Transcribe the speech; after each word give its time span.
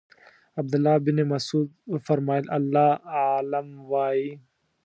عبدالله 0.59 0.93
ابن 1.01 1.17
مسعود 1.31 1.69
وفرمایل 1.91 2.45
الله 2.57 2.89
اعلم 3.21 3.67
وایئ. 3.91 4.27